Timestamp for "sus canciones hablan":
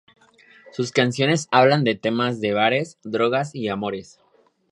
0.71-1.83